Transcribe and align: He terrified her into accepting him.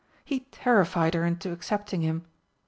He 0.25 0.39
terrified 0.49 1.13
her 1.13 1.23
into 1.27 1.51
accepting 1.51 2.01
him. 2.01 2.25